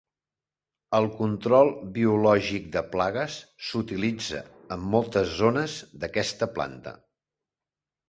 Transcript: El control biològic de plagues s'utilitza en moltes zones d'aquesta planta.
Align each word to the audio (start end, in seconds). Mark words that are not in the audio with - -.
El 0.99 1.07
control 1.19 1.69
biològic 1.97 2.65
de 2.77 2.83
plagues 2.97 3.37
s'utilitza 3.69 4.43
en 4.79 4.91
moltes 4.97 5.39
zones 5.45 5.81
d'aquesta 6.03 6.53
planta. 6.59 6.99